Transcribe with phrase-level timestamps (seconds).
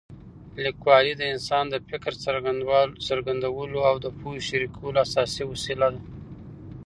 [0.63, 2.13] لیکوالي د انسان د فکر
[3.13, 6.01] څرګندولو او د پوهې شریکولو اساسي وسیله ده.